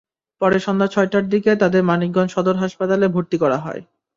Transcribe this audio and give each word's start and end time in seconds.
পরে 0.41 0.57
সন্ধ্যা 0.59 0.87
ছয়টার 0.87 1.25
দিকে 1.29 1.51
তাদের 1.61 1.81
মানিকগঞ্জ 1.83 2.29
সদর 2.31 2.55
হাসপাতালে 2.55 3.05
ভর্তি 3.07 3.37
করা 3.43 3.57
হয়। 3.57 3.81